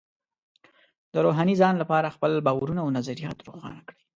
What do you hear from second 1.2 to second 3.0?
روحاني ځان لپاره خپل باورونه او